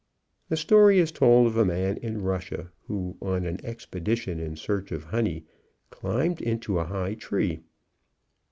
[0.49, 4.91] A story is told of a man in Russia, who on an expedition in search
[4.91, 5.45] of honey,
[5.91, 7.61] climbed into a high tree.